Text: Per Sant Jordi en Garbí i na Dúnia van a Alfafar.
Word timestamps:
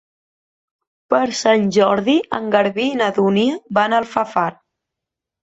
Per 1.13 1.19
Sant 1.39 1.67
Jordi 1.77 2.15
en 2.39 2.49
Garbí 2.57 2.87
i 2.93 2.97
na 3.03 3.11
Dúnia 3.19 3.61
van 3.81 3.95
a 3.95 4.01
Alfafar. 4.01 4.49